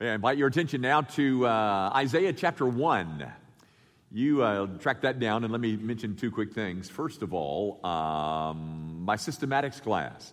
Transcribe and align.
I 0.00 0.10
invite 0.10 0.38
your 0.38 0.46
attention 0.46 0.80
now 0.80 1.00
to 1.00 1.44
uh, 1.44 1.90
Isaiah 1.92 2.32
chapter 2.32 2.64
1. 2.64 3.32
You 4.12 4.44
uh, 4.44 4.66
track 4.78 5.00
that 5.00 5.18
down, 5.18 5.42
and 5.42 5.50
let 5.50 5.60
me 5.60 5.76
mention 5.76 6.14
two 6.14 6.30
quick 6.30 6.52
things. 6.52 6.88
First 6.88 7.22
of 7.22 7.34
all, 7.34 7.84
um, 7.84 9.02
my 9.04 9.16
systematics 9.16 9.82
class, 9.82 10.32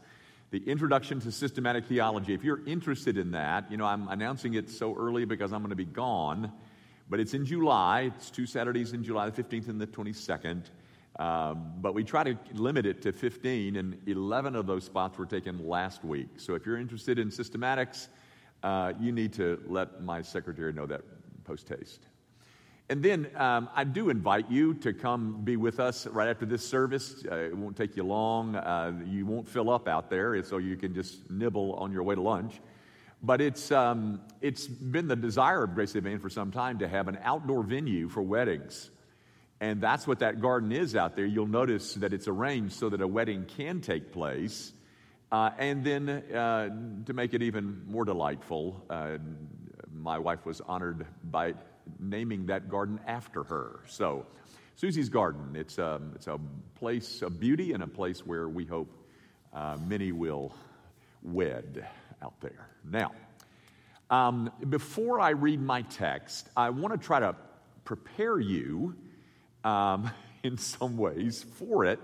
the 0.52 0.60
Introduction 0.70 1.20
to 1.22 1.32
Systematic 1.32 1.86
Theology. 1.86 2.36
If 2.36 2.44
you're 2.44 2.64
interested 2.68 3.18
in 3.18 3.32
that, 3.32 3.72
you 3.72 3.78
know, 3.78 3.86
I'm 3.86 4.08
announcing 4.08 4.54
it 4.54 4.70
so 4.70 4.96
early 4.96 5.26
because 5.26 5.52
I'm 5.52 5.62
going 5.62 5.72
to 5.72 5.76
be 5.76 5.84
gone, 5.84 6.52
but 7.10 7.20
it's 7.20 7.34
in 7.34 7.44
July. 7.44 8.12
It's 8.16 8.30
two 8.30 8.46
Saturdays 8.46 8.94
in 8.94 9.04
July, 9.04 9.32
the 9.32 9.44
15th 9.44 9.68
and 9.68 9.82
the 9.82 9.88
22nd. 9.88 10.66
Um, 11.18 11.72
but 11.82 11.96
we 11.96 12.04
try 12.04 12.24
to 12.24 12.38
limit 12.54 12.86
it 12.86 13.02
to 13.02 13.12
15, 13.12 13.78
and 13.78 13.98
11 14.06 14.56
of 14.56 14.68
those 14.68 14.84
spots 14.84 15.18
were 15.18 15.26
taken 15.26 15.68
last 15.68 16.06
week. 16.06 16.28
So 16.38 16.54
if 16.54 16.68
you're 16.68 16.78
interested 16.78 17.18
in 17.18 17.30
systematics, 17.30 18.10
uh, 18.64 18.94
you 19.00 19.12
need 19.12 19.34
to 19.34 19.62
let 19.68 20.02
my 20.02 20.22
secretary 20.22 20.74
know 20.74 20.86
that 20.86 21.02
post 21.44 21.70
haste. 21.70 22.02
And 22.88 23.02
then 23.02 23.28
um, 23.36 23.68
I 23.76 23.84
do 23.84 24.10
invite 24.10 24.52
you 24.52 24.76
to 24.76 24.94
come 24.94 25.42
be 25.44 25.58
with 25.58 25.80
us 25.80 26.06
right 26.06 26.30
after 26.30 26.46
this 26.46 26.68
service. 26.68 27.26
Uh, 27.30 27.36
it 27.36 27.58
won't 27.58 27.76
take 27.76 27.98
you 27.98 28.04
long. 28.04 28.56
Uh, 28.56 28.94
you 29.06 29.26
won't 29.26 29.48
fill 29.48 29.72
up 29.72 29.88
out 29.88 30.10
there, 30.10 30.42
so 30.44 30.58
you 30.58 30.76
can 30.76 30.94
just 30.94 31.30
nibble 31.32 31.74
on 31.74 31.92
your 31.92 32.04
way 32.04 32.14
to 32.14 32.22
lunch. 32.22 32.62
But 33.24 33.42
it's, 33.42 33.72
um, 33.72 34.22
it's 34.40 34.68
been 34.68 35.08
the 35.08 35.16
desire 35.16 35.64
of 35.64 35.74
Grace 35.74 35.96
Evan 35.96 36.20
for 36.20 36.30
some 36.30 36.52
time 36.52 36.78
to 36.80 36.88
have 36.88 37.08
an 37.08 37.18
outdoor 37.24 37.64
venue 37.64 38.08
for 38.08 38.22
weddings. 38.22 38.92
And 39.60 39.82
that's 39.82 40.06
what 40.06 40.20
that 40.20 40.40
garden 40.40 40.72
is 40.72 40.96
out 40.96 41.16
there. 41.16 41.26
You'll 41.26 41.48
notice 41.48 41.96
that 41.96 42.14
it's 42.14 42.28
arranged 42.28 42.74
so 42.74 42.90
that 42.90 43.02
a 43.02 43.08
wedding 43.08 43.46
can 43.46 43.82
take 43.82 44.12
place. 44.12 44.74
Uh, 45.36 45.52
and 45.58 45.84
then 45.84 46.08
uh, 46.08 46.70
to 47.06 47.12
make 47.12 47.34
it 47.34 47.42
even 47.42 47.82
more 47.88 48.06
delightful, 48.06 48.82
uh, 48.90 49.18
my 49.94 50.18
wife 50.18 50.46
was 50.46 50.62
honored 50.62 51.06
by 51.26 51.54
naming 52.00 52.46
that 52.46 52.70
garden 52.70 52.98
after 53.06 53.44
her. 53.44 53.82
So, 53.86 54.26
Susie's 54.78 55.10
Garden, 55.10 55.58
it's 55.58 55.78
a, 55.78 55.96
um, 55.96 56.14
it's 56.16 56.28
a 56.28 56.40
place 56.76 57.22
of 57.22 57.38
beauty 57.38 57.74
and 57.74 57.84
a 57.84 57.88
place 57.88 58.26
where 58.26 58.48
we 58.48 58.64
hope 58.64 58.90
uh, 59.54 59.78
many 59.86 60.14
will 60.14 60.56
wed 61.22 61.86
out 62.22 62.40
there. 62.40 62.70
Now, 62.90 63.12
um, 64.10 64.50
before 64.70 65.20
I 65.20 65.32
read 65.32 65.62
my 65.62 65.82
text, 65.82 66.48
I 66.56 66.70
want 66.70 66.94
to 66.94 67.06
try 67.06 67.20
to 67.20 67.36
prepare 67.84 68.40
you 68.40 68.96
um, 69.66 70.10
in 70.44 70.58
some 70.58 70.96
ways 70.96 71.46
for 71.56 71.84
it. 71.84 72.00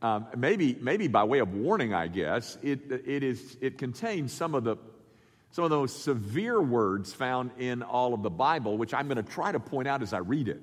Um, 0.00 0.26
maybe, 0.36 0.76
maybe 0.80 1.08
by 1.08 1.24
way 1.24 1.40
of 1.40 1.52
warning, 1.52 1.92
I 1.92 2.06
guess, 2.06 2.56
it, 2.62 2.80
it, 2.90 3.24
is, 3.24 3.56
it 3.60 3.78
contains 3.78 4.32
some 4.32 4.54
of, 4.54 4.62
the, 4.62 4.76
some 5.50 5.64
of 5.64 5.70
those 5.70 5.92
severe 5.92 6.60
words 6.60 7.12
found 7.12 7.50
in 7.58 7.82
all 7.82 8.14
of 8.14 8.22
the 8.22 8.30
Bible, 8.30 8.78
which 8.78 8.94
I'm 8.94 9.08
going 9.08 9.16
to 9.16 9.28
try 9.28 9.50
to 9.50 9.58
point 9.58 9.88
out 9.88 10.02
as 10.02 10.12
I 10.12 10.18
read 10.18 10.48
it. 10.48 10.60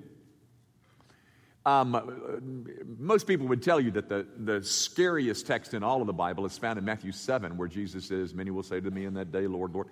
Um, 1.66 2.68
most 3.00 3.28
people 3.28 3.48
would 3.48 3.64
tell 3.64 3.82
you 3.82 3.92
that 3.92 4.08
the, 4.08 4.26
the 4.38 4.64
scariest 4.64 5.48
text 5.48 5.74
in 5.74 5.84
all 5.84 6.00
of 6.00 6.08
the 6.08 6.14
Bible 6.14 6.46
is 6.46 6.58
found 6.58 6.78
in 6.78 6.86
Matthew 6.86 7.12
7, 7.12 7.58
where 7.58 7.68
Jesus 7.68 8.06
says, 8.06 8.34
Many 8.36 8.52
will 8.52 8.64
say 8.64 8.80
to 8.80 8.92
me 8.92 9.06
in 9.06 9.16
that 9.16 9.32
day, 9.32 9.48
Lord, 9.48 9.74
Lord. 9.74 9.88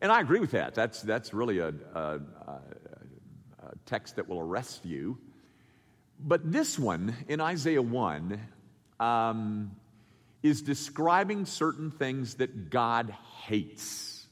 And 0.00 0.10
I 0.10 0.20
agree 0.20 0.40
with 0.40 0.52
that. 0.52 0.74
That's, 0.74 1.02
that's 1.02 1.34
really 1.34 1.58
a, 1.58 1.68
a, 1.94 2.20
a 2.46 2.60
text 3.84 4.16
that 4.16 4.26
will 4.26 4.40
arrest 4.40 4.86
you. 4.86 5.18
But 6.18 6.50
this 6.50 6.78
one 6.78 7.14
in 7.28 7.40
Isaiah 7.40 7.82
1 7.82 8.40
um, 9.00 9.70
is 10.42 10.62
describing 10.62 11.44
certain 11.44 11.90
things 11.90 12.34
that 12.34 12.70
God 12.70 13.14
hates. 13.44 14.26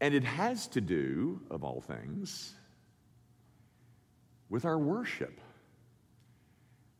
And 0.00 0.14
it 0.14 0.24
has 0.24 0.66
to 0.68 0.80
do, 0.80 1.40
of 1.50 1.64
all 1.64 1.80
things, 1.80 2.52
with 4.50 4.64
our 4.64 4.78
worship. 4.78 5.40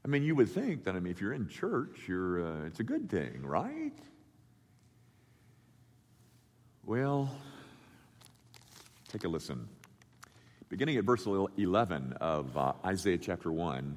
I 0.05 0.09
mean, 0.09 0.23
you 0.23 0.35
would 0.35 0.51
think 0.51 0.85
that, 0.85 0.95
I 0.95 1.01
mean, 1.01 1.11
if 1.11 1.21
you're 1.21 1.33
in 1.33 1.49
church, 1.49 2.01
you're, 2.07 2.47
uh, 2.47 2.67
it's 2.67 2.81
a 2.81 2.85
good 2.85 3.11
thing, 3.11 3.43
right? 3.43 3.93
Well, 6.85 7.31
take 9.09 9.25
a 9.25 9.29
listen. 9.29 9.69
Beginning 10.69 10.97
at 10.97 11.05
verse 11.05 11.27
11 11.27 12.13
of 12.21 12.57
uh, 12.57 12.73
Isaiah 12.85 13.19
chapter 13.19 13.51
1. 13.51 13.97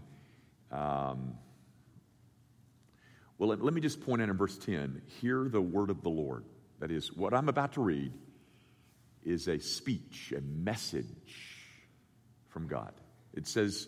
Um, 0.72 1.38
well, 3.38 3.50
let, 3.50 3.63
let 3.63 3.73
me 3.73 3.81
just 3.81 4.01
point 4.01 4.22
out 4.22 4.29
in 4.29 4.38
verse 4.38 4.57
10 4.57 5.01
hear 5.22 5.47
the 5.47 5.61
word 5.61 5.89
of 5.89 6.01
the 6.01 6.09
Lord. 6.09 6.45
That 6.79 6.91
is, 6.91 7.11
what 7.13 7.33
I'm 7.33 7.50
about 7.50 7.73
to 7.73 7.81
read 7.81 8.13
is 9.23 9.47
a 9.47 9.59
speech, 9.59 10.33
a 10.35 10.41
message 10.41 11.06
from 12.50 12.67
God. 12.67 12.94
It 13.33 13.47
says, 13.47 13.88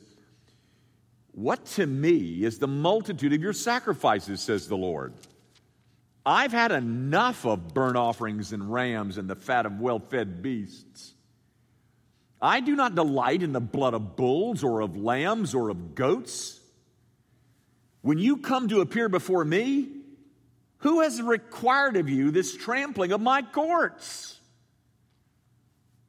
What 1.32 1.66
to 1.68 1.86
me 1.86 2.44
is 2.44 2.60
the 2.60 2.68
multitude 2.68 3.34
of 3.34 3.42
your 3.42 3.54
sacrifices, 3.54 4.42
says 4.42 4.68
the 4.68 4.78
Lord. 4.78 5.14
I've 6.26 6.52
had 6.52 6.72
enough 6.72 7.46
of 7.46 7.74
burnt 7.74 7.98
offerings 7.98 8.52
and 8.54 8.72
rams 8.72 9.18
and 9.18 9.30
the 9.30 9.36
fat 9.36 9.66
of 9.66 9.80
well 9.80 10.00
fed 10.00 10.42
beasts. 10.42 11.14
I 12.42 12.60
do 12.60 12.76
not 12.76 12.96
delight 12.96 13.44
in 13.44 13.52
the 13.52 13.60
blood 13.60 13.94
of 13.94 14.16
bulls 14.16 14.64
or 14.64 14.82
of 14.82 14.96
lambs 14.96 15.54
or 15.54 15.70
of 15.70 15.96
goats. 15.96 16.59
When 18.02 18.18
you 18.18 18.38
come 18.38 18.70
to 18.70 18.82
appear 18.82 19.10
before 19.10 19.44
me, 19.44 19.90
who 20.80 21.02
has 21.02 21.22
required 21.22 21.98
of 21.98 22.10
you 22.10 22.32
this 22.32 22.56
trampling 22.56 23.12
of 23.12 23.22
my 23.22 23.42
courts? 23.42 24.40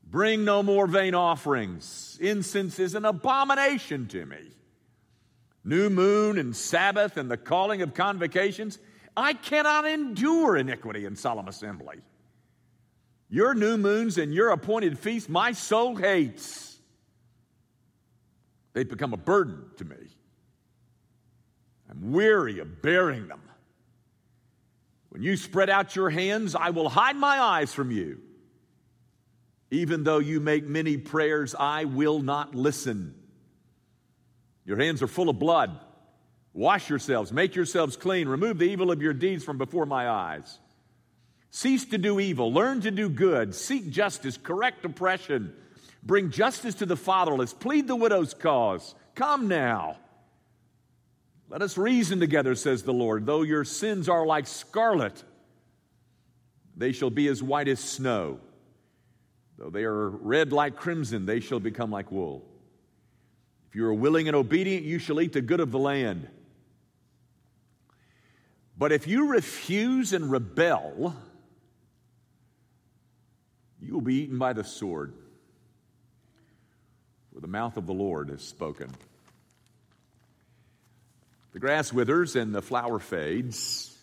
Bring 0.04 0.44
no 0.44 0.62
more 0.62 0.86
vain 0.86 1.14
offerings. 1.14 2.18
Incense 2.20 2.78
is 2.78 2.94
an 2.94 3.04
abomination 3.04 4.06
to 4.08 4.26
me. 4.26 4.38
New 5.64 5.90
moon 5.90 6.38
and 6.38 6.54
Sabbath 6.54 7.16
and 7.16 7.30
the 7.30 7.36
calling 7.36 7.82
of 7.82 7.94
convocations. 7.94 8.78
I 9.16 9.34
cannot 9.34 9.86
endure 9.86 10.56
iniquity 10.56 11.04
in 11.04 11.16
solemn 11.16 11.48
assembly. 11.48 11.98
Your 13.28 13.54
new 13.54 13.76
moons 13.76 14.18
and 14.18 14.34
your 14.34 14.50
appointed 14.50 14.98
feasts, 14.98 15.28
my 15.28 15.52
soul 15.52 15.96
hates. 15.96 16.78
They've 18.72 18.88
become 18.88 19.12
a 19.12 19.18
burden 19.18 19.64
to 19.76 19.84
me. 19.84 19.96
I'm 21.90 22.12
weary 22.12 22.60
of 22.60 22.82
bearing 22.82 23.28
them. 23.28 23.40
When 25.08 25.22
you 25.22 25.36
spread 25.36 25.68
out 25.68 25.96
your 25.96 26.08
hands, 26.08 26.54
I 26.54 26.70
will 26.70 26.88
hide 26.88 27.16
my 27.16 27.40
eyes 27.40 27.74
from 27.74 27.90
you. 27.90 28.20
Even 29.72 30.04
though 30.04 30.18
you 30.18 30.40
make 30.40 30.64
many 30.64 30.96
prayers, 30.96 31.54
I 31.58 31.84
will 31.84 32.20
not 32.20 32.54
listen. 32.54 33.14
Your 34.64 34.76
hands 34.76 35.02
are 35.02 35.08
full 35.08 35.28
of 35.28 35.38
blood. 35.38 35.78
Wash 36.52 36.88
yourselves, 36.88 37.32
make 37.32 37.54
yourselves 37.54 37.96
clean, 37.96 38.28
remove 38.28 38.58
the 38.58 38.68
evil 38.70 38.90
of 38.90 39.02
your 39.02 39.12
deeds 39.12 39.44
from 39.44 39.58
before 39.58 39.86
my 39.86 40.08
eyes. 40.08 40.58
Cease 41.50 41.84
to 41.86 41.98
do 41.98 42.20
evil, 42.20 42.52
learn 42.52 42.80
to 42.80 42.90
do 42.90 43.08
good, 43.08 43.54
seek 43.54 43.90
justice, 43.90 44.36
correct 44.36 44.84
oppression, 44.84 45.52
bring 46.02 46.30
justice 46.30 46.76
to 46.76 46.86
the 46.86 46.96
fatherless, 46.96 47.52
plead 47.52 47.88
the 47.88 47.96
widow's 47.96 48.34
cause. 48.34 48.94
Come 49.14 49.48
now. 49.48 49.96
Let 51.50 51.62
us 51.62 51.76
reason 51.76 52.20
together, 52.20 52.54
says 52.54 52.84
the 52.84 52.92
Lord. 52.92 53.26
Though 53.26 53.42
your 53.42 53.64
sins 53.64 54.08
are 54.08 54.24
like 54.24 54.46
scarlet, 54.46 55.24
they 56.76 56.92
shall 56.92 57.10
be 57.10 57.26
as 57.26 57.42
white 57.42 57.66
as 57.66 57.80
snow. 57.80 58.38
Though 59.58 59.68
they 59.68 59.82
are 59.82 60.08
red 60.08 60.52
like 60.52 60.76
crimson, 60.76 61.26
they 61.26 61.40
shall 61.40 61.58
become 61.58 61.90
like 61.90 62.12
wool. 62.12 62.46
If 63.68 63.74
you 63.74 63.84
are 63.86 63.94
willing 63.94 64.28
and 64.28 64.36
obedient, 64.36 64.84
you 64.84 65.00
shall 65.00 65.20
eat 65.20 65.32
the 65.32 65.42
good 65.42 65.58
of 65.58 65.72
the 65.72 65.78
land. 65.78 66.28
But 68.78 68.92
if 68.92 69.08
you 69.08 69.26
refuse 69.26 70.12
and 70.12 70.30
rebel, 70.30 71.16
you 73.82 73.92
will 73.92 74.00
be 74.00 74.22
eaten 74.22 74.38
by 74.38 74.52
the 74.52 74.64
sword, 74.64 75.14
for 77.34 77.40
the 77.40 77.48
mouth 77.48 77.76
of 77.76 77.86
the 77.86 77.92
Lord 77.92 78.30
has 78.30 78.42
spoken. 78.42 78.94
The 81.60 81.66
grass 81.66 81.92
withers 81.92 82.36
and 82.36 82.54
the 82.54 82.62
flower 82.62 82.98
fades, 82.98 83.94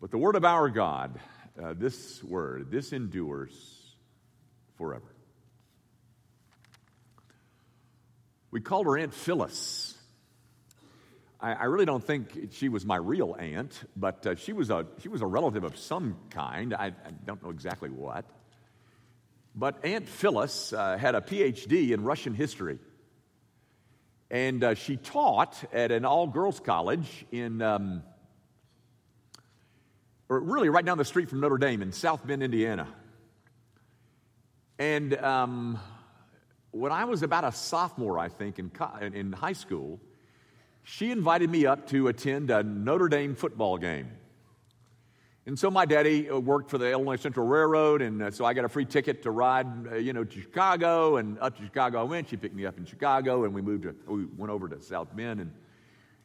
but 0.00 0.12
the 0.12 0.16
word 0.16 0.36
of 0.36 0.44
our 0.44 0.68
God, 0.68 1.18
uh, 1.60 1.74
this 1.76 2.22
word, 2.22 2.70
this 2.70 2.92
endures 2.92 3.52
forever. 4.78 5.12
We 8.52 8.60
called 8.60 8.86
her 8.86 8.96
Aunt 8.96 9.12
Phyllis. 9.12 9.98
I, 11.40 11.54
I 11.54 11.64
really 11.64 11.84
don't 11.84 12.04
think 12.04 12.50
she 12.52 12.68
was 12.68 12.86
my 12.86 12.94
real 12.94 13.34
aunt, 13.36 13.72
but 13.96 14.24
uh, 14.24 14.34
she, 14.36 14.52
was 14.52 14.70
a, 14.70 14.86
she 15.02 15.08
was 15.08 15.20
a 15.20 15.26
relative 15.26 15.64
of 15.64 15.76
some 15.76 16.14
kind. 16.30 16.72
I, 16.72 16.86
I 16.86 17.10
don't 17.26 17.42
know 17.42 17.50
exactly 17.50 17.90
what. 17.90 18.24
But 19.52 19.84
Aunt 19.84 20.08
Phyllis 20.08 20.72
uh, 20.72 20.96
had 20.96 21.16
a 21.16 21.20
PhD 21.20 21.90
in 21.90 22.04
Russian 22.04 22.34
history. 22.34 22.78
And 24.34 24.64
uh, 24.64 24.74
she 24.74 24.96
taught 24.96 25.62
at 25.72 25.92
an 25.92 26.04
all 26.04 26.26
girls 26.26 26.58
college 26.58 27.24
in, 27.30 27.62
um, 27.62 28.02
or 30.28 30.40
really 30.40 30.68
right 30.68 30.84
down 30.84 30.98
the 30.98 31.04
street 31.04 31.28
from 31.28 31.38
Notre 31.38 31.56
Dame 31.56 31.82
in 31.82 31.92
South 31.92 32.26
Bend, 32.26 32.42
Indiana. 32.42 32.88
And 34.76 35.14
um, 35.18 35.78
when 36.72 36.90
I 36.90 37.04
was 37.04 37.22
about 37.22 37.44
a 37.44 37.52
sophomore, 37.52 38.18
I 38.18 38.28
think, 38.28 38.58
in, 38.58 38.72
in 39.12 39.32
high 39.32 39.52
school, 39.52 40.00
she 40.82 41.12
invited 41.12 41.48
me 41.48 41.64
up 41.64 41.86
to 41.90 42.08
attend 42.08 42.50
a 42.50 42.64
Notre 42.64 43.08
Dame 43.08 43.36
football 43.36 43.78
game. 43.78 44.08
And 45.46 45.58
so 45.58 45.70
my 45.70 45.84
daddy 45.84 46.30
uh, 46.30 46.38
worked 46.38 46.70
for 46.70 46.78
the 46.78 46.90
Illinois 46.90 47.16
Central 47.16 47.46
Railroad, 47.46 48.00
and 48.00 48.22
uh, 48.22 48.30
so 48.30 48.46
I 48.46 48.54
got 48.54 48.64
a 48.64 48.68
free 48.68 48.86
ticket 48.86 49.24
to 49.24 49.30
ride, 49.30 49.66
uh, 49.92 49.96
you 49.96 50.14
know, 50.14 50.24
to 50.24 50.40
Chicago. 50.40 51.18
And 51.18 51.38
up 51.38 51.58
to 51.58 51.62
Chicago 51.62 52.00
I 52.00 52.04
went. 52.04 52.30
She 52.30 52.38
picked 52.38 52.54
me 52.54 52.64
up 52.64 52.78
in 52.78 52.86
Chicago, 52.86 53.44
and 53.44 53.52
we 53.52 53.60
moved 53.60 53.82
to, 53.82 53.94
we 54.06 54.24
went 54.24 54.50
over 54.50 54.70
to 54.70 54.80
South 54.80 55.14
Bend. 55.14 55.40
And, 55.40 55.52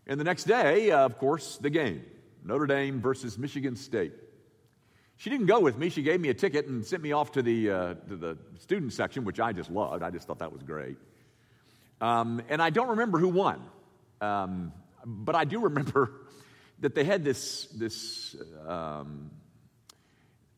and 0.08 0.20
the 0.20 0.24
next 0.24 0.46
day, 0.46 0.92
uh, 0.92 1.06
of 1.06 1.18
course, 1.18 1.58
the 1.58 1.70
game 1.70 2.04
Notre 2.46 2.66
Dame 2.66 3.02
versus 3.02 3.38
Michigan 3.38 3.76
State. 3.76 4.14
She 5.18 5.30
didn't 5.30 5.48
go 5.48 5.60
with 5.60 5.78
me. 5.78 5.90
She 5.90 6.02
gave 6.02 6.22
me 6.22 6.30
a 6.30 6.34
ticket 6.34 6.68
and 6.68 6.86
sent 6.86 7.04
me 7.04 7.12
off 7.12 7.34
to 7.34 7.42
the, 7.42 7.70
uh, 7.70 7.94
to 8.08 8.16
the 8.16 8.38
student 8.60 8.94
section, 8.94 9.26
which 9.26 9.42
I 9.42 9.52
just 9.52 9.70
loved. 9.70 10.02
I 10.02 10.12
just 10.12 10.28
thought 10.28 10.40
that 10.40 10.54
was 10.54 10.64
great. 10.64 10.96
Um, 12.00 12.42
and 12.48 12.62
I 12.62 12.70
don't 12.70 12.88
remember 12.88 13.20
who 13.20 13.28
won, 13.28 13.62
um, 14.22 14.72
but 15.06 15.36
I 15.36 15.44
do 15.44 15.60
remember 15.64 16.10
that 16.82 16.96
they 16.96 17.04
had 17.04 17.24
this, 17.24 17.66
this, 17.68 18.36
um, 18.68 19.32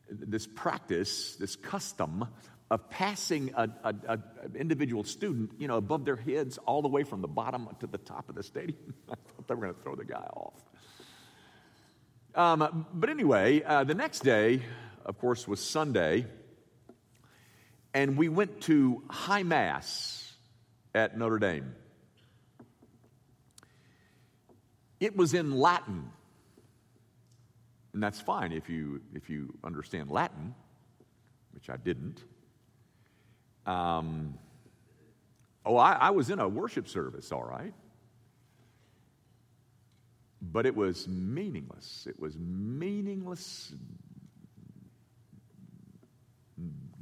this 0.08 0.46
practice, 0.46 1.36
this 1.36 1.56
custom 1.56 2.26
of 2.70 2.88
passing 2.88 3.52
an 3.56 4.22
individual 4.54 5.04
student, 5.04 5.52
you 5.58 5.68
know, 5.68 5.76
above 5.76 6.04
their 6.04 6.16
heads 6.16 6.58
all 6.58 6.80
the 6.80 6.88
way 6.88 7.04
from 7.04 7.20
the 7.20 7.28
bottom 7.28 7.68
to 7.80 7.86
the 7.86 7.98
top 7.98 8.28
of 8.28 8.34
the 8.34 8.42
stadium. 8.42 8.94
I 9.10 9.14
thought 9.14 9.46
they 9.46 9.54
were 9.54 9.62
going 9.62 9.74
to 9.74 9.80
throw 9.82 9.94
the 9.94 10.04
guy 10.04 10.26
off. 10.34 10.54
Um, 12.34 12.86
but 12.94 13.10
anyway, 13.10 13.62
uh, 13.62 13.84
the 13.84 13.94
next 13.94 14.20
day, 14.20 14.62
of 15.04 15.18
course, 15.18 15.46
was 15.46 15.60
Sunday, 15.60 16.24
and 17.92 18.16
we 18.16 18.30
went 18.30 18.62
to 18.62 19.02
High 19.10 19.42
Mass 19.42 20.32
at 20.94 21.18
Notre 21.18 21.38
Dame. 21.38 21.74
It 25.02 25.16
was 25.16 25.34
in 25.34 25.58
Latin. 25.58 26.12
And 27.92 28.00
that's 28.00 28.20
fine 28.20 28.52
if 28.52 28.68
you, 28.68 29.00
if 29.12 29.28
you 29.28 29.52
understand 29.64 30.12
Latin, 30.12 30.54
which 31.50 31.68
I 31.68 31.76
didn't. 31.76 32.22
Um, 33.66 34.38
oh, 35.66 35.76
I, 35.76 35.94
I 35.94 36.10
was 36.10 36.30
in 36.30 36.38
a 36.38 36.48
worship 36.48 36.86
service, 36.86 37.32
all 37.32 37.42
right. 37.42 37.74
But 40.40 40.66
it 40.66 40.76
was 40.76 41.08
meaningless. 41.08 42.06
It 42.08 42.20
was 42.20 42.38
meaningless 42.38 43.74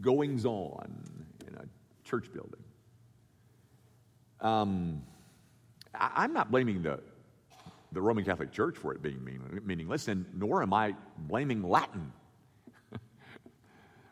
goings 0.01 0.47
on 0.47 1.05
in 1.47 1.55
a 1.55 1.67
church 2.09 2.33
building. 2.33 2.65
Um, 4.41 5.03
I, 5.95 6.25
am 6.25 6.33
not 6.33 6.51
blaming 6.51 6.81
the 6.81 7.01
the 7.93 8.01
Roman 8.01 8.25
Catholic 8.25 8.53
Church 8.53 8.77
for 8.77 8.93
it 8.93 9.03
being 9.03 9.25
meaningless, 9.65 10.09
and 10.09 10.27
nor 10.35 10.63
am 10.63 10.73
I 10.73 10.95
blaming 11.19 11.63
Latin. 11.63 12.13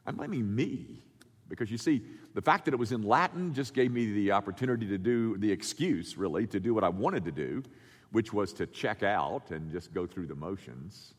I'm 0.06 0.16
blaming 0.16 0.54
me. 0.54 1.02
Because 1.48 1.70
you 1.70 1.78
see, 1.78 2.02
the 2.34 2.42
fact 2.42 2.66
that 2.66 2.75
it 2.75 2.76
was 2.76 2.92
in 2.92 3.02
Latin 3.02 3.54
just 3.54 3.72
gave 3.72 3.90
me 3.90 4.12
the 4.12 4.32
opportunity 4.32 4.86
to 4.88 4.98
do, 4.98 5.38
the 5.38 5.50
excuse 5.50 6.19
really, 6.19 6.46
to 6.48 6.60
do 6.60 6.75
what 6.75 6.84
I 6.84 6.88
wanted 6.88 7.25
to 7.25 7.32
do, 7.32 7.62
which 8.10 8.32
was 8.32 8.52
to 8.54 8.66
check 8.66 9.02
out 9.02 9.50
and 9.50 9.70
just 9.70 9.94
go 9.94 10.06
through 10.06 10.26
the 10.26 10.34
motions, 10.34 11.14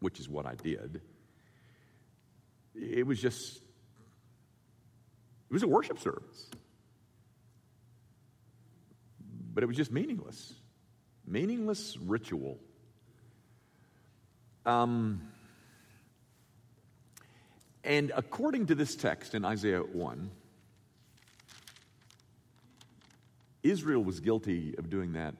which 0.00 0.20
is 0.20 0.28
what 0.28 0.46
I 0.46 0.54
did. 0.54 1.00
It 2.74 3.06
was 3.06 3.20
just, 3.20 3.56
it 3.56 5.52
was 5.52 5.62
a 5.62 5.68
worship 5.68 5.98
service. 5.98 6.50
But 9.54 9.64
it 9.64 9.66
was 9.66 9.76
just 9.76 9.90
meaningless 9.90 10.54
meaningless 11.30 11.96
ritual. 11.98 12.58
Um, 14.64 15.22
and 17.84 18.12
according 18.14 18.66
to 18.66 18.74
this 18.74 18.96
text 18.96 19.34
in 19.34 19.44
Isaiah 19.44 19.80
1, 19.80 20.30
Israel 23.62 24.04
was 24.04 24.20
guilty 24.20 24.74
of 24.76 24.90
doing 24.90 25.12
that 25.12 25.34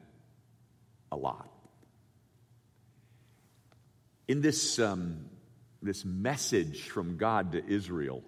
a 1.13 1.17
lot. 1.17 1.49
In 4.27 4.41
this, 4.41 4.79
um, 4.79 5.27
this 5.83 6.05
message 6.05 6.89
from 6.89 7.17
God 7.17 7.53
to 7.53 7.67
Israel, 7.67 8.23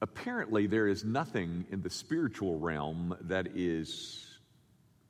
apparently 0.00 0.66
there 0.66 0.88
is 0.88 1.04
nothing 1.04 1.66
in 1.70 1.82
the 1.82 1.90
spiritual 1.90 2.58
realm 2.58 3.16
that 3.22 3.48
is 3.54 4.29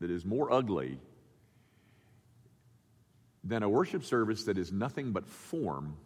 that 0.01 0.11
is 0.11 0.25
more 0.25 0.53
ugly 0.53 0.99
than 3.45 3.63
a 3.63 3.69
worship 3.69 4.05
service 4.05 4.45
that 4.45 4.59
is 4.59 4.73
nothing 4.73 5.13
but 5.13 5.27
form 5.27 5.97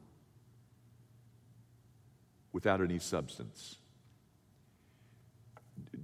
without 2.53 2.81
any 2.81 2.99
substance. 2.99 3.77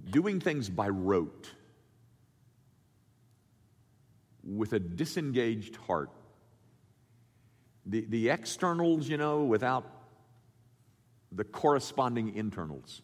Doing 0.09 0.39
things 0.39 0.69
by 0.69 0.89
rote 0.89 1.51
with 4.43 4.73
a 4.73 4.79
disengaged 4.79 5.75
heart. 5.75 6.09
The, 7.85 8.05
the 8.07 8.29
externals, 8.29 9.07
you 9.07 9.17
know, 9.17 9.43
without 9.43 9.85
the 11.31 11.43
corresponding 11.43 12.35
internals. 12.35 13.01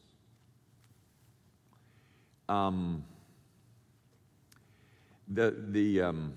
Um, 2.49 3.03
the, 5.27 5.55
the, 5.69 6.01
um, 6.01 6.33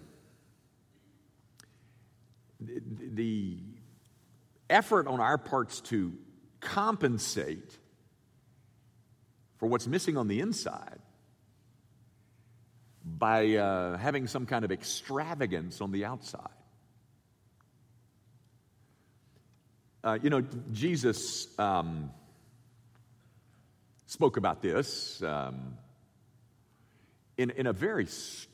the, 2.61 3.59
effort 4.69 5.09
on 5.09 5.19
our 5.19 5.37
parts 5.37 5.81
to 5.81 6.13
compensate 6.61 7.77
for 9.57 9.69
what's 9.69 9.89
missing 9.89 10.17
on 10.17 10.29
the 10.29 10.39
inside 10.39 11.01
by 13.05 13.57
uh, 13.57 13.97
having 13.99 14.29
some 14.29 14.47
kind 14.47 14.65
of 14.65 14.71
extravagance 14.71 15.81
on 15.81 15.91
the 15.91 16.05
outside. 16.05 16.49
Uh, 20.03 20.19
you 20.23 20.31
know, 20.31 20.43
Jesus 20.73 21.49
um, 21.59 22.11
spoke 24.07 24.37
about 24.37 24.63
this 24.63 25.23
um, 25.23 25.77
in, 27.37 27.51
in 27.51 27.67
a 27.67 27.73
very 27.73 28.07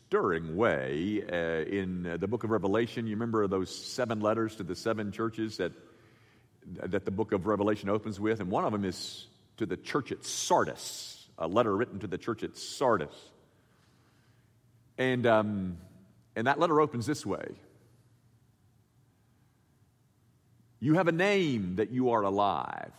stirring 0.09 0.57
way 0.57 1.21
uh, 1.33 1.69
in 1.69 2.07
uh, 2.07 2.17
the 2.17 2.29
book 2.29 2.45
of 2.45 2.51
Revelation. 2.51 3.09
You 3.09 3.17
remember 3.17 3.49
those 3.49 3.75
seven 3.75 4.21
letters 4.21 4.55
to 4.57 4.63
the 4.63 4.77
seven 4.77 5.11
churches 5.11 5.57
that, 5.57 5.73
that 6.85 7.05
the 7.05 7.11
book 7.11 7.33
of 7.33 7.47
Revelation 7.47 7.89
opens 7.89 8.21
with? 8.21 8.39
And 8.39 8.49
one 8.49 8.65
of 8.65 8.73
them 8.73 8.85
is 8.85 9.27
to 9.57 9.67
the 9.67 9.77
church 9.77 10.13
at 10.13 10.25
Sardis, 10.25 11.27
a 11.39 11.49
letter 11.49 11.77
written 11.77 11.99
to 12.01 12.07
the 12.07 12.19
church 12.19 12.45
at 12.45 12.57
Sardis. 12.57 13.15
And, 14.97 15.27
um, 15.27 15.77
and 16.37 16.47
that 16.47 16.61
letter 16.61 16.81
opens 16.81 17.07
this 17.07 17.27
way 17.27 17.49
You 20.79 20.95
have 20.95 21.09
a 21.09 21.13
name 21.13 21.77
that 21.77 21.91
you 21.91 22.11
are 22.11 22.23
alive, 22.23 22.93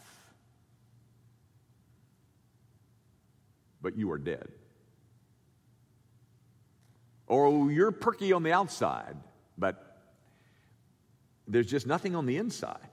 but 3.81 3.95
you 3.95 4.11
are 4.11 4.17
dead. 4.17 4.49
Or 7.27 7.69
you're 7.71 7.91
perky 7.91 8.31
on 8.31 8.43
the 8.43 8.53
outside, 8.53 9.17
but 9.57 9.97
there's 11.47 11.67
just 11.67 11.85
nothing 11.85 12.15
on 12.15 12.25
the 12.25 12.37
inside. 12.37 12.87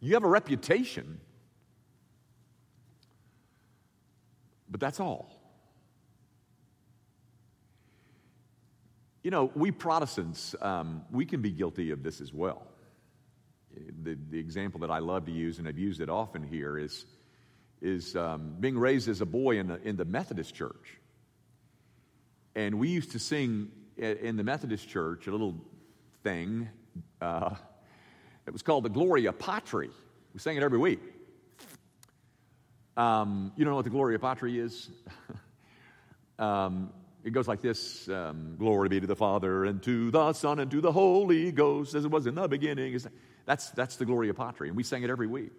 You 0.00 0.12
have 0.14 0.24
a 0.24 0.28
reputation, 0.28 1.18
but 4.68 4.80
that's 4.80 5.00
all. 5.00 5.30
You 9.22 9.30
know, 9.30 9.50
we 9.54 9.70
Protestants, 9.70 10.54
um, 10.60 11.02
we 11.10 11.24
can 11.24 11.40
be 11.40 11.50
guilty 11.50 11.90
of 11.90 12.02
this 12.02 12.20
as 12.20 12.34
well. 12.34 12.66
The, 14.02 14.18
the 14.30 14.38
example 14.38 14.80
that 14.80 14.90
I 14.90 14.98
love 14.98 15.24
to 15.24 15.32
use, 15.32 15.58
and 15.58 15.66
I've 15.66 15.78
used 15.78 16.02
it 16.02 16.10
often 16.10 16.42
here, 16.42 16.78
is, 16.78 17.06
is 17.80 18.14
um, 18.14 18.56
being 18.60 18.76
raised 18.76 19.08
as 19.08 19.22
a 19.22 19.26
boy 19.26 19.58
in 19.58 19.70
in 19.84 19.96
the 19.96 20.04
Methodist 20.04 20.54
church. 20.54 21.00
And 22.56 22.78
we 22.78 22.88
used 22.88 23.12
to 23.12 23.18
sing 23.18 23.70
in 23.96 24.36
the 24.36 24.44
Methodist 24.44 24.88
church 24.88 25.26
a 25.26 25.32
little 25.32 25.56
thing. 26.22 26.68
Uh, 27.20 27.54
it 28.46 28.52
was 28.52 28.62
called 28.62 28.84
the 28.84 28.90
Gloria 28.90 29.32
Patri. 29.32 29.90
We 30.32 30.40
sang 30.40 30.56
it 30.56 30.62
every 30.62 30.78
week. 30.78 31.00
Um, 32.96 33.52
you 33.56 33.64
know 33.64 33.74
what 33.74 33.84
the 33.84 33.90
Gloria 33.90 34.18
Patri 34.18 34.58
is? 34.58 34.88
um, 36.38 36.90
it 37.24 37.30
goes 37.32 37.48
like 37.48 37.60
this 37.60 38.08
um, 38.08 38.54
Glory 38.58 38.88
be 38.88 39.00
to 39.00 39.06
the 39.06 39.16
Father, 39.16 39.64
and 39.64 39.82
to 39.82 40.10
the 40.10 40.32
Son, 40.32 40.60
and 40.60 40.70
to 40.70 40.80
the 40.80 40.92
Holy 40.92 41.50
Ghost, 41.50 41.94
as 41.94 42.04
it 42.04 42.10
was 42.10 42.26
in 42.26 42.34
the 42.34 42.46
beginning. 42.46 42.98
That's, 43.46 43.70
that's 43.70 43.96
the 43.96 44.04
Gloria 44.04 44.34
Patri, 44.34 44.68
and 44.68 44.76
we 44.76 44.82
sang 44.82 45.02
it 45.02 45.10
every 45.10 45.26
week. 45.26 45.52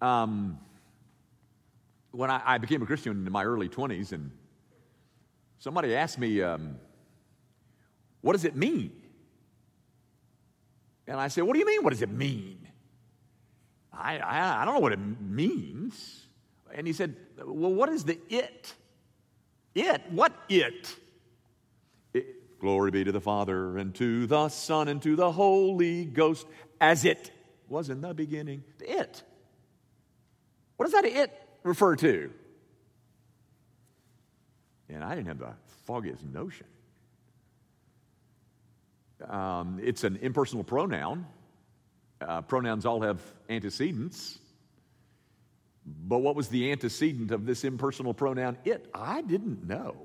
Um, 0.00 0.58
when 2.10 2.30
I, 2.30 2.42
I, 2.44 2.58
became 2.58 2.82
a 2.82 2.86
Christian 2.86 3.26
in 3.26 3.32
my 3.32 3.44
early 3.44 3.68
20s, 3.68 4.12
and 4.12 4.30
somebody 5.58 5.94
asked 5.94 6.18
me, 6.18 6.42
um, 6.42 6.76
What 8.20 8.32
does 8.32 8.44
it 8.44 8.56
mean? 8.56 8.92
And 11.06 11.20
I 11.20 11.28
said, 11.28 11.44
What 11.44 11.54
do 11.54 11.58
you 11.58 11.66
mean, 11.66 11.82
what 11.82 11.90
does 11.90 12.02
it 12.02 12.10
mean? 12.10 12.66
I, 13.92 14.18
I, 14.18 14.62
I 14.62 14.64
don't 14.64 14.74
know 14.74 14.80
what 14.80 14.92
it 14.92 15.00
means. 15.20 16.26
And 16.74 16.86
he 16.86 16.92
said, 16.92 17.16
Well, 17.38 17.72
what 17.72 17.88
is 17.88 18.04
the 18.04 18.18
it? 18.28 18.74
It? 19.74 20.02
What 20.10 20.32
it? 20.48 20.96
it? 22.14 22.58
Glory 22.60 22.90
be 22.90 23.04
to 23.04 23.12
the 23.12 23.20
Father, 23.20 23.76
and 23.78 23.94
to 23.96 24.26
the 24.26 24.48
Son, 24.48 24.88
and 24.88 25.02
to 25.02 25.16
the 25.16 25.30
Holy 25.30 26.06
Ghost, 26.06 26.46
as 26.80 27.04
it 27.04 27.30
was 27.68 27.90
in 27.90 28.00
the 28.00 28.14
beginning. 28.14 28.64
The 28.78 29.00
it. 29.00 29.22
What 30.76 30.86
does 30.86 30.92
that 30.92 31.04
it 31.04 31.32
refer 31.62 31.96
to? 31.96 32.30
And 34.88 35.02
I 35.02 35.14
didn't 35.14 35.28
have 35.28 35.38
the 35.38 35.52
foggiest 35.84 36.24
notion. 36.24 36.66
Um, 39.26 39.80
it's 39.82 40.04
an 40.04 40.16
impersonal 40.16 40.64
pronoun. 40.64 41.26
Uh, 42.20 42.42
pronouns 42.42 42.86
all 42.86 43.02
have 43.02 43.20
antecedents. 43.48 44.38
But 45.84 46.18
what 46.18 46.34
was 46.34 46.48
the 46.48 46.72
antecedent 46.72 47.30
of 47.30 47.46
this 47.46 47.64
impersonal 47.64 48.14
pronoun? 48.14 48.58
It. 48.64 48.88
I 48.94 49.22
didn't 49.22 49.66
know. 49.66 49.96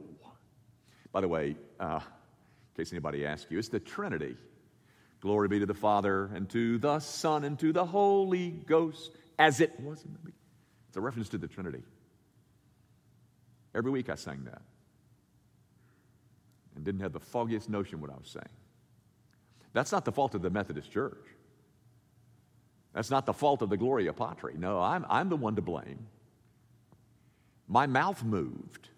By 1.12 1.22
the 1.22 1.28
way, 1.28 1.56
uh, 1.80 2.00
in 2.02 2.84
case 2.84 2.92
anybody 2.94 3.26
asks 3.26 3.52
you, 3.52 3.60
it's 3.60 3.70
the 3.70 3.80
Trinity. 3.80 4.38
Glory 5.20 5.48
be 5.48 5.60
to 5.60 5.66
the 5.66 5.74
Father, 5.74 6.30
and 6.34 6.50
to 6.50 6.78
the 6.78 7.00
Son, 7.00 7.44
and 7.44 7.60
to 7.60 7.72
the 7.74 7.86
Holy 7.86 8.50
Ghost, 8.50 9.12
as 9.38 9.60
it 9.60 9.80
was 9.80 10.04
in 10.04 10.14
the 10.14 10.20
beginning. 10.20 10.40
It's 10.88 10.98
a 10.98 11.02
reference 11.02 11.30
to 11.30 11.38
the 11.38 11.48
Trinity. 11.48 11.84
Every 13.76 13.92
week 13.92 14.10
I 14.10 14.16
sang 14.16 14.44
that 14.46 14.62
and 16.82 16.86
didn't 16.86 17.02
have 17.02 17.14
the 17.14 17.20
foggiest 17.20 17.70
notion 17.70 18.02
what 18.02 18.10
I 18.10 18.16
was 18.16 18.28
saying. 18.28 18.50
That's 19.74 19.92
not 19.92 20.04
the 20.04 20.12
fault 20.12 20.34
of 20.34 20.42
the 20.42 20.50
Methodist 20.50 20.92
Church. 20.92 21.24
That's 22.94 23.12
not 23.12 23.28
the 23.28 23.34
fault 23.34 23.62
of 23.62 23.70
the 23.70 23.78
Gloria 23.78 24.14
Patri. 24.14 24.56
No, 24.58 24.82
I'm, 24.82 25.06
I'm 25.08 25.30
the 25.30 25.36
one 25.36 25.56
to 25.58 25.62
blame. 25.62 26.08
My 27.68 27.86
mouth 27.86 28.24
moved, 28.24 28.90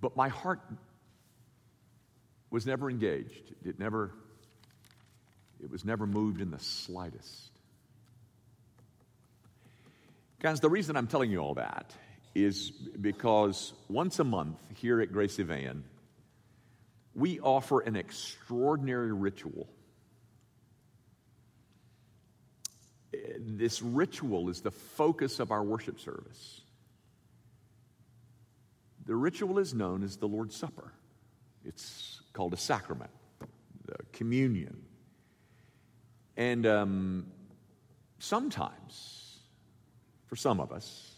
but 0.00 0.16
my 0.16 0.28
heart 0.28 0.60
was 2.50 2.66
never 2.66 2.90
engaged. 2.90 3.54
It 3.64 3.78
never, 3.78 4.10
it 5.62 5.70
was 5.70 5.84
never 5.84 6.04
moved 6.04 6.40
in 6.40 6.50
the 6.50 6.58
slightest. 6.58 7.52
Guys, 10.40 10.58
the 10.58 10.68
reason 10.68 10.96
I'm 10.96 11.06
telling 11.06 11.30
you 11.30 11.38
all 11.38 11.54
that 11.54 11.94
is 12.34 12.70
because 12.70 13.74
once 13.88 14.18
a 14.18 14.24
month 14.24 14.58
here 14.74 15.00
at 15.00 15.12
Grace 15.12 15.38
Evan, 15.38 15.84
we 17.14 17.40
offer 17.40 17.80
an 17.80 17.96
extraordinary 17.96 19.12
ritual. 19.12 19.68
This 23.38 23.82
ritual 23.82 24.48
is 24.48 24.62
the 24.62 24.70
focus 24.70 25.38
of 25.38 25.50
our 25.50 25.62
worship 25.62 26.00
service. 26.00 26.62
The 29.04 29.14
ritual 29.14 29.58
is 29.58 29.74
known 29.74 30.02
as 30.02 30.16
the 30.16 30.28
Lord's 30.28 30.56
Supper. 30.56 30.92
It's 31.64 32.22
called 32.32 32.54
a 32.54 32.56
sacrament, 32.56 33.10
the 33.84 33.96
communion. 34.12 34.82
And 36.36 36.66
um, 36.66 37.26
sometimes, 38.18 39.38
for 40.26 40.36
some 40.36 40.60
of 40.60 40.72
us, 40.72 41.12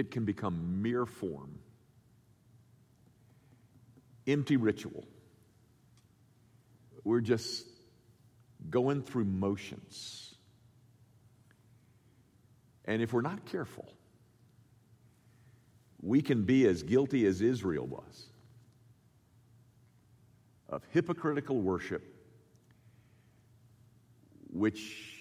it 0.00 0.10
can 0.10 0.24
become 0.24 0.82
mere 0.82 1.06
form 1.06 1.60
empty 4.26 4.56
ritual. 4.56 5.06
We're 7.04 7.20
just 7.20 7.66
going 8.68 9.02
through 9.02 9.24
motions. 9.24 10.34
And 12.84 13.02
if 13.02 13.12
we're 13.12 13.22
not 13.22 13.44
careful, 13.46 13.86
we 16.02 16.22
can 16.22 16.44
be 16.44 16.66
as 16.66 16.82
guilty 16.82 17.26
as 17.26 17.40
Israel 17.40 17.86
was 17.86 18.26
of 20.68 20.82
hypocritical 20.92 21.60
worship, 21.60 22.02
which 24.52 25.19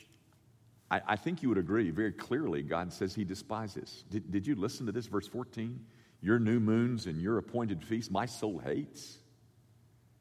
I, 0.91 1.01
I, 1.08 1.15
think 1.15 1.43
you 1.43 1.50
would 1.50 1.58
agree 1.58 1.91
very 1.91 2.12
clearly 2.12 2.62
God 2.63 2.91
says 2.91 3.13
he 3.13 3.24
despises. 3.24 4.03
Did, 4.10 4.31
did 4.31 4.48
you 4.48 4.55
listen 4.55 4.86
to 4.88 4.91
this, 4.91 5.05
verse 5.05 5.27
14? 5.27 5.79
Your 6.22 6.39
new 6.39 6.60
moons 6.60 7.05
and 7.05 7.22
your 7.22 7.38
appointed 7.38 7.84
feasts, 7.84 8.12
my 8.12 8.25
soul 8.25 8.60
hates. 8.60 9.17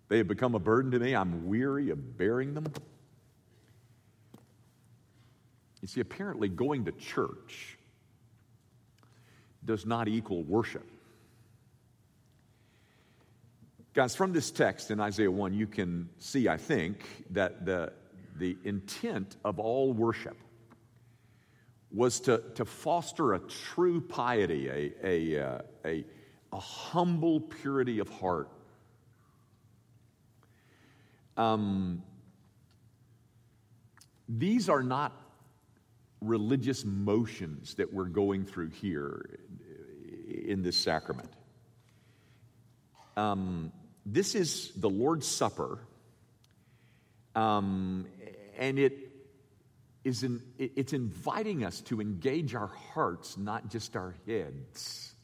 They 0.09 0.19
have 0.19 0.29
become 0.29 0.55
a 0.55 0.59
burden 0.59 0.91
to 0.93 0.99
me. 0.99 1.15
I'm 1.15 1.47
weary 1.47 1.91
of 1.91 2.17
bearing 2.17 2.55
them. 2.55 2.67
You 5.81 5.89
see, 5.89 6.01
apparently, 6.01 6.49
going 6.49 6.87
to 6.87 6.93
church 6.93 7.79
does 9.65 9.87
not 9.87 10.09
equal 10.09 10.43
worship. 10.43 10.87
Guys, 13.95 14.15
from 14.15 14.33
this 14.33 14.51
text 14.51 14.91
in 14.91 15.01
Isaiah 15.01 15.31
1, 15.31 15.55
you 15.55 15.67
can 15.67 16.09
see, 16.19 16.49
I 16.49 16.57
think, 16.57 17.05
that 17.31 17.67
the, 17.67 17.93
the 18.37 18.57
intent 18.65 19.37
of 19.45 19.59
all 19.59 19.93
worship 19.93 20.37
was 21.91 22.21
to, 22.21 22.43
to 22.55 22.65
foster 22.65 23.35
a 23.35 23.39
true 23.39 24.01
piety, 24.01 24.69
a, 24.69 24.93
a, 25.03 25.43
uh, 25.43 25.59
a, 25.85 26.05
a 26.53 26.61
humble 26.61 27.41
purity 27.41 27.99
of 27.99 28.09
heart. 28.09 28.51
Um, 31.37 32.03
these 34.29 34.69
are 34.69 34.83
not 34.83 35.13
religious 36.21 36.85
motions 36.85 37.75
that 37.77 37.93
we're 37.93 38.05
going 38.05 38.45
through 38.45 38.71
here 38.71 39.39
in 40.29 40.63
this 40.63 40.77
sacrament. 40.77 41.31
Um, 43.17 43.73
this 44.05 44.35
is 44.35 44.73
the 44.77 44.91
Lord's 44.91 45.27
Supper, 45.27 45.79
um, 47.35 48.07
and 48.59 48.79
it 48.79 49.08
is 50.09 50.23
in, 50.23 50.43
it's 50.59 50.93
inviting 50.93 51.65
us 51.65 51.81
to 51.83 52.01
engage 52.01 52.55
our 52.55 52.67
hearts, 52.67 53.37
not 53.37 53.71
just 53.71 53.95
our 53.95 54.15
heads. 54.27 55.15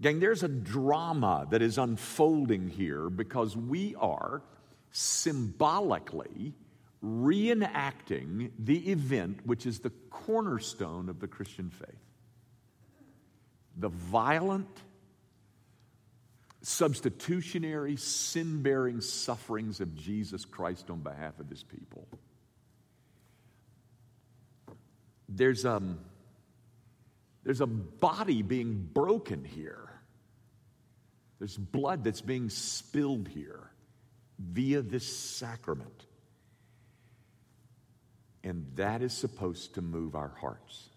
Gang, 0.00 0.18
there's 0.18 0.42
a 0.42 0.48
drama 0.48 1.46
that 1.50 1.62
is 1.62 1.78
unfolding 1.78 2.68
here 2.68 3.08
because 3.10 3.56
we 3.56 3.94
are 3.96 4.42
symbolically 4.90 6.54
reenacting 7.04 8.50
the 8.58 8.90
event 8.90 9.40
which 9.44 9.66
is 9.66 9.80
the 9.80 9.90
cornerstone 10.10 11.08
of 11.08 11.20
the 11.20 11.28
Christian 11.28 11.70
faith 11.70 11.96
the 13.76 13.88
violent, 13.88 14.68
substitutionary, 16.60 17.96
sin 17.96 18.62
bearing 18.62 19.00
sufferings 19.00 19.80
of 19.80 19.94
Jesus 19.96 20.44
Christ 20.44 20.90
on 20.90 21.00
behalf 21.00 21.38
of 21.40 21.48
his 21.48 21.62
people. 21.62 22.06
There's, 25.30 25.64
um, 25.64 26.00
there's 27.44 27.60
a 27.60 27.66
body 27.66 28.42
being 28.42 28.88
broken 28.92 29.44
here. 29.44 29.88
There's 31.38 31.56
blood 31.56 32.04
that's 32.04 32.20
being 32.20 32.50
spilled 32.50 33.28
here 33.28 33.70
via 34.38 34.82
this 34.82 35.06
sacrament. 35.06 36.06
And 38.42 38.66
that 38.74 39.02
is 39.02 39.12
supposed 39.12 39.74
to 39.74 39.82
move 39.82 40.16
our 40.16 40.32
hearts. 40.40 40.88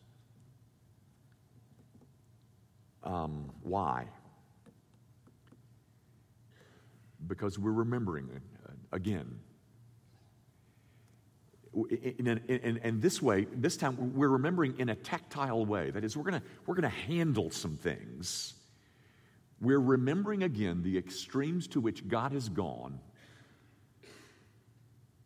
Um, 3.03 3.51
why? 3.61 4.07
Because 7.27 7.59
we're 7.59 7.71
remembering 7.71 8.29
uh, 11.75 11.83
again. 12.19 12.79
And 12.83 13.01
this 13.01 13.21
way, 13.21 13.45
this 13.51 13.77
time, 13.77 14.15
we're 14.15 14.29
remembering 14.29 14.79
in 14.79 14.89
a 14.89 14.95
tactile 14.95 15.65
way. 15.65 15.91
That 15.91 16.03
is, 16.03 16.15
we're 16.15 16.29
going 16.29 16.41
we're 16.65 16.75
going 16.75 16.83
to 16.83 16.89
handle 16.89 17.49
some 17.49 17.77
things. 17.77 18.53
We're 19.61 19.79
remembering 19.79 20.43
again 20.43 20.83
the 20.83 20.97
extremes 20.97 21.67
to 21.69 21.79
which 21.79 22.07
God 22.07 22.33
has 22.33 22.49
gone 22.49 22.99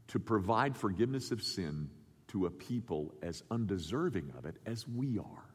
to 0.10 0.20
provide 0.20 0.78
forgiveness 0.78 1.32
of 1.32 1.42
sin 1.42 1.90
to 2.28 2.46
a 2.46 2.52
people 2.52 3.14
as 3.22 3.44
undeserving 3.50 4.34
of 4.38 4.46
it 4.46 4.56
as 4.66 4.88
we 4.88 5.18
are. 5.18 5.46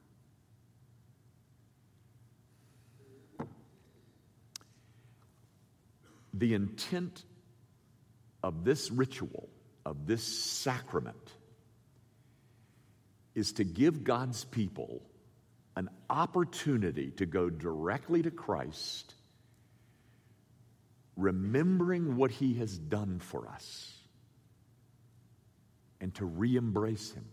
The 6.35 6.55
intent 6.55 7.25
of 8.43 8.65
this 8.65 8.91
ritual, 8.91 9.49
of 9.85 10.07
this 10.07 10.23
sacrament, 10.23 11.33
is 13.35 13.55
to 13.55 13.65
give 13.65 14.05
God's 14.05 14.45
people 14.45 15.03
an 15.77 15.89
opportunity 16.11 17.11
to 17.13 17.27
go 17.27 17.49
directly 17.49 18.23
to 18.23 18.31
Christ, 18.31 19.15
remembering 21.17 22.17
what 22.17 22.31
He 22.31 22.55
has 22.55 22.77
done 22.77 23.19
for 23.19 23.49
us, 23.49 23.93
and 26.01 26.15
to 26.17 26.27
re 26.27 26.57
embrace 26.57 27.13
Him, 27.13 27.25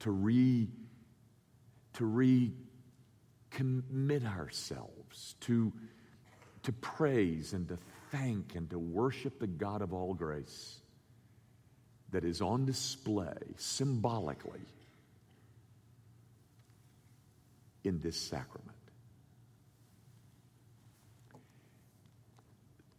to 0.00 0.10
re 0.10 0.68
to 1.94 2.04
recommit 2.04 4.26
ourselves 4.26 5.36
to, 5.40 5.72
to 6.62 6.72
praise 6.72 7.52
and 7.52 7.68
to 7.68 7.78
thank 8.10 8.54
and 8.54 8.68
to 8.70 8.78
worship 8.78 9.38
the 9.38 9.46
God 9.46 9.82
of 9.82 9.92
all 9.92 10.14
grace 10.14 10.80
that 12.14 12.24
is 12.24 12.40
on 12.40 12.64
display 12.64 13.34
symbolically 13.56 14.60
in 17.82 17.98
this 17.98 18.16
sacrament. 18.16 18.70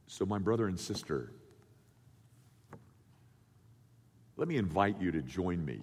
So, 0.07 0.25
my 0.25 0.37
brother 0.37 0.67
and 0.67 0.77
sister, 0.77 1.31
let 4.35 4.49
me 4.49 4.57
invite 4.57 4.99
you 4.99 5.11
to 5.11 5.21
join 5.21 5.63
me 5.63 5.79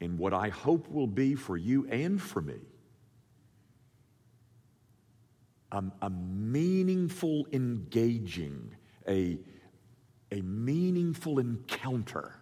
in 0.00 0.18
what 0.18 0.34
I 0.34 0.50
hope 0.50 0.86
will 0.90 1.06
be 1.06 1.34
for 1.34 1.56
you 1.56 1.86
and 1.88 2.20
for 2.20 2.42
me 2.42 2.60
a, 6.02 6.10
meaningful 6.10 7.46
engaging, 7.52 8.74
a, 9.08 9.38
a 10.32 10.40
meaningful 10.40 11.38
encounter 11.38 12.34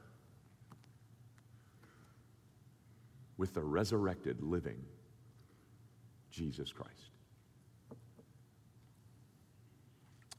with 3.36 3.54
the 3.54 3.62
resurrected, 3.62 4.40
living 4.42 4.82
Jesus 6.30 6.72
Christ. 6.72 7.10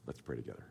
Let's 0.08 0.22
pray 0.22 0.38
together. 0.38 0.66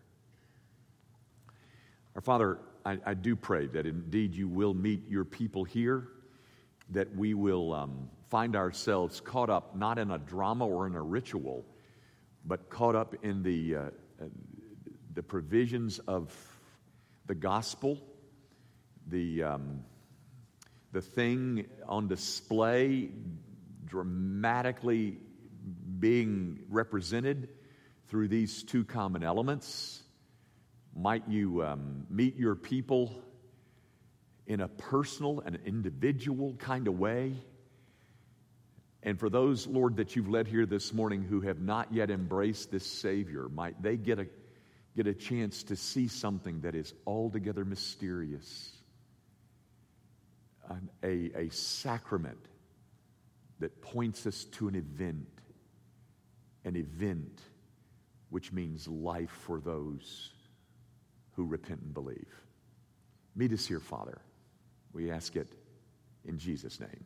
Our 2.15 2.21
Father, 2.21 2.59
I, 2.85 2.99
I, 3.05 3.15
do 3.15 3.35
pray 3.35 3.67
that 3.69 3.87
indeed 3.87 4.35
you 4.35 4.47
will 4.47 4.75
meet 4.75 5.09
your 5.09 5.25
people 5.25 5.65
here, 5.65 6.09
that 6.91 7.15
we 7.17 7.35
will 7.35 7.73
um, 7.73 8.09
find 8.29 8.55
ourselves 8.55 9.21
caught 9.21 9.51
up 9.51 9.77
not 9.77 9.99
in 9.99 10.13
a 10.13 10.19
drama 10.19 10.67
or 10.67 10.87
in 10.87 10.95
a 10.95 11.03
ritual, 11.03 11.65
but 12.45 12.71
caught 12.71 12.95
up 12.95 13.17
in 13.25 13.43
the, 13.43 13.75
uh, 13.75 13.81
the 15.15 15.23
provisions 15.23 15.99
of 16.01 16.33
the 17.27 17.35
gospel, 17.35 18.01
the. 19.07 19.43
Um, 19.43 19.85
the 20.95 21.03
thing 21.03 21.67
on 21.89 22.07
display 22.07 23.11
dramatically 23.85 25.19
being 25.99 26.61
represented 26.69 27.49
through 28.09 28.29
these 28.29 28.63
two 28.63 28.85
common 28.85 29.25
elements. 29.25 30.05
Might 30.97 31.29
you 31.29 31.65
um, 31.65 32.07
meet 32.09 32.37
your 32.37 32.55
people 32.55 33.25
in 34.47 34.61
a 34.61 34.69
personal 34.69 35.43
and 35.45 35.59
individual 35.67 36.55
kind 36.55 36.87
of 36.87 36.97
way? 36.97 37.35
And 39.03 39.19
for 39.19 39.29
those, 39.29 39.67
Lord, 39.67 39.97
that 39.97 40.15
you've 40.15 40.29
led 40.29 40.47
here 40.47 40.65
this 40.65 40.93
morning 40.93 41.25
who 41.25 41.41
have 41.41 41.61
not 41.61 41.93
yet 41.93 42.09
embraced 42.09 42.71
this 42.71 42.87
Savior, 42.87 43.49
might 43.49 43.83
they 43.83 43.97
get 43.97 44.21
a, 44.21 44.29
get 44.97 45.07
a 45.07 45.15
chance 45.15 45.63
to 45.65 45.77
see 45.77 46.09
something 46.09 46.61
that 46.61 46.75
is 46.75 46.95
altogether 47.07 47.65
mysterious 47.65 48.75
a, 51.03 51.31
a 51.37 51.49
sacrament 51.51 52.39
that 53.61 53.81
points 53.83 54.27
us 54.27 54.45
to 54.45 54.69
an 54.69 54.75
event, 54.75 55.27
an 56.65 56.77
event 56.77 57.41
which 58.31 58.53
means 58.53 58.89
life 58.89 59.31
for 59.31 59.61
those 59.61 60.33
who 61.33 61.47
repent 61.47 61.81
and 61.81 61.95
believe. 61.95 62.29
Meet 63.37 63.53
us 63.53 63.67
here, 63.67 63.81
Father. 63.81 64.19
We 64.93 65.11
ask 65.11 65.37
it 65.37 65.49
in 66.25 66.39
Jesus' 66.39 66.81
name. 66.81 67.05